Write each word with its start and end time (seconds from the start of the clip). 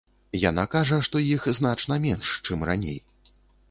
Яна 0.43 0.63
кажа, 0.75 0.97
што 1.09 1.23
іх 1.35 1.47
значна 1.59 2.01
менш, 2.09 2.37
чым 2.49 2.69
раней. 2.75 2.99